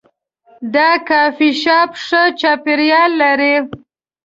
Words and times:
دا 0.73 0.89
کافي 1.09 1.49
شاپ 1.61 1.91
ښه 2.05 2.21
چاپیریال 2.41 3.11
لري. 3.21 3.55